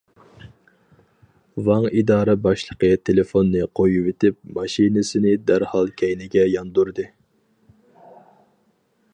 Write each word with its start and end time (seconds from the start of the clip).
ۋاڭ 1.67 1.83
ئىدارە 1.99 2.35
باشلىقى 2.45 2.89
تېلېفوننى 3.09 3.61
قويۇۋېتىپ 3.81 4.39
ماشىنىسىنى 4.57 5.37
دەرھال 5.51 5.95
كەينىگە 6.03 6.47
ياندۇردى. 6.57 7.07